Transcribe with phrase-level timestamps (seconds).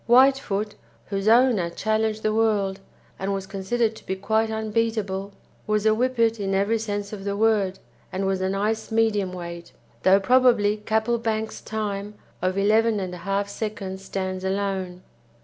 [0.07, 0.73] Whitefoot,
[1.11, 2.79] whose owner challenged the world,
[3.19, 5.31] and was considered to be quite unbeatable,
[5.67, 7.77] was a Whippet in every sense of the word,
[8.11, 14.43] and was a nice medium weight, though probably Capplebank's time of 11 1/2 seconds stands
[14.43, 15.03] alone.